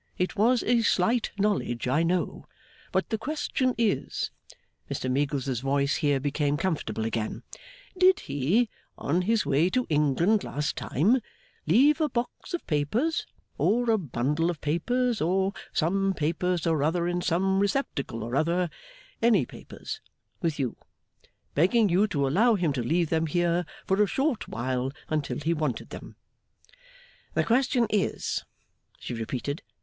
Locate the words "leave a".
11.67-12.09